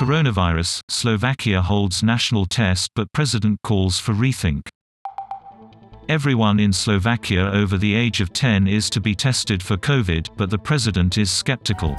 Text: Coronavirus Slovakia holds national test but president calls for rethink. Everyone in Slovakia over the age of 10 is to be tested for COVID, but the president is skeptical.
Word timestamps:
Coronavirus 0.00 0.80
Slovakia 0.88 1.60
holds 1.60 2.02
national 2.02 2.46
test 2.46 2.90
but 2.96 3.12
president 3.12 3.60
calls 3.62 3.98
for 3.98 4.14
rethink. 4.14 4.62
Everyone 6.08 6.58
in 6.58 6.72
Slovakia 6.72 7.50
over 7.52 7.76
the 7.76 7.94
age 7.94 8.22
of 8.22 8.32
10 8.32 8.66
is 8.66 8.88
to 8.88 8.98
be 8.98 9.14
tested 9.14 9.62
for 9.62 9.76
COVID, 9.76 10.30
but 10.38 10.48
the 10.48 10.56
president 10.56 11.18
is 11.18 11.30
skeptical. 11.30 11.98